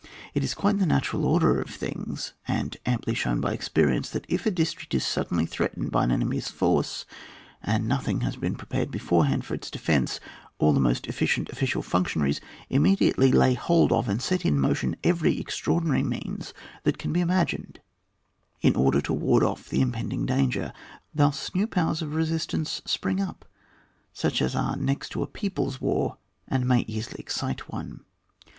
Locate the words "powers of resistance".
21.67-22.81